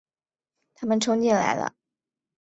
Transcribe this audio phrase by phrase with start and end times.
[0.73, 1.75] 他们冲进来了